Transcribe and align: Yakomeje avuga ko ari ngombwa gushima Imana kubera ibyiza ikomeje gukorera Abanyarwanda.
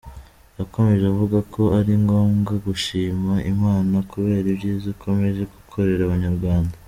Yakomeje 0.59 1.03
avuga 1.11 1.37
ko 1.53 1.63
ari 1.79 1.93
ngombwa 2.03 2.53
gushima 2.65 3.33
Imana 3.53 3.95
kubera 4.11 4.45
ibyiza 4.53 4.85
ikomeje 4.95 5.41
gukorera 5.53 6.01
Abanyarwanda. 6.05 6.75